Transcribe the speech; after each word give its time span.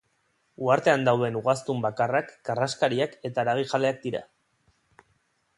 Uhartean 0.67 1.03
dauden 1.07 1.37
ugaztun 1.41 1.83
bakarrak 1.83 2.33
karraskariak 2.49 3.15
eta 3.31 3.45
haragijaleak 3.45 4.05
dira. 4.07 4.27